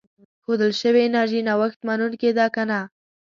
ښودل 0.43 0.71
شوې 0.81 1.01
انرژي 1.05 1.41
نوښت 1.47 1.79
منونکې 1.87 2.31
ده 2.37 2.45
که 2.55 2.63
نه. 2.69 2.79